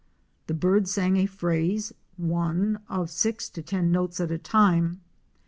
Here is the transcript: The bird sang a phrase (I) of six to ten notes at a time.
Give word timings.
The 0.47 0.55
bird 0.55 0.87
sang 0.87 1.17
a 1.17 1.27
phrase 1.27 1.93
(I) 2.19 2.77
of 2.89 3.11
six 3.11 3.49
to 3.51 3.61
ten 3.61 3.91
notes 3.91 4.19
at 4.19 4.31
a 4.31 4.39
time. 4.39 5.01